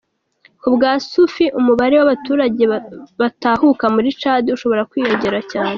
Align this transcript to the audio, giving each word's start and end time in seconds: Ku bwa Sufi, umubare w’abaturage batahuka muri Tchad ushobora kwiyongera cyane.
Ku 0.61 0.67
bwa 0.75 0.91
Sufi, 1.09 1.45
umubare 1.59 1.93
w’abaturage 1.97 2.63
batahuka 3.21 3.85
muri 3.95 4.09
Tchad 4.19 4.45
ushobora 4.55 4.87
kwiyongera 4.89 5.39
cyane. 5.51 5.69